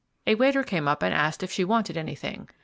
[0.25, 2.49] A waiter came up and asked if she wanted anything.